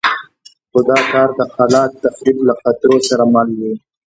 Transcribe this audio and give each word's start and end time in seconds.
خو 0.69 0.79
دا 0.89 0.99
کار 1.11 1.29
د 1.39 1.41
خلاق 1.53 1.91
تخریب 2.03 2.37
له 2.47 2.53
خطرونو 2.61 3.01
سره 3.09 3.23
مل 3.33 3.49
وو. 3.59 3.71